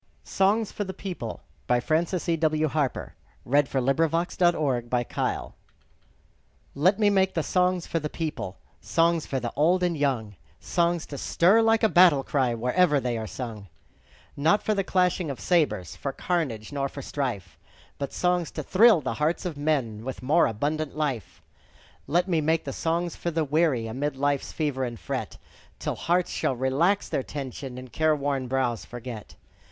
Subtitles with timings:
[0.01, 0.37] E F.
[0.37, 0.73] G H.
[0.79, 0.93] I J.
[0.93, 1.41] K L.
[1.69, 1.77] M N.
[1.77, 1.81] O P.
[1.85, 2.01] Q R.
[2.01, 2.31] S T.
[2.31, 2.37] U V.
[2.37, 2.73] W X.
[2.73, 3.11] Y Z Songs
[3.67, 3.81] for
[4.49, 5.55] the People
[6.75, 11.05] LET me make the songs for the people, Songs for the old and young; Songs
[11.05, 13.67] to stir like a battle cry Wherever they are sung.
[14.35, 17.59] Not for the clashing of sabres, For carnage nor for strife;
[17.99, 21.43] But songs to thrill the hearts of men With more abundant life.
[22.07, 25.37] Let me make the songs for the weary, Amid life's fever and fret,
[25.77, 29.35] Till hearts shall relax their tension, And careworn brows forget.